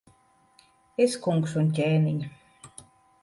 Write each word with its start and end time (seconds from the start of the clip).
Es, 1.05 1.17
kungs 1.27 1.53
un 1.63 1.69
ķēniņ! 1.81 2.23